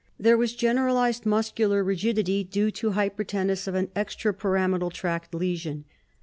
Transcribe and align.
There 0.19 0.35
was 0.35 0.55
generalized 0.55 1.27
muscular 1.27 1.83
rigidity, 1.83 2.43
due 2.43 2.71
to 2.71 2.93
hypertenus 2.93 3.67
of 3.67 3.75
an 3.75 3.91
extra 3.95 4.33
pyramidal 4.33 4.89
tract 4.89 5.35
lesion. 5.35 5.85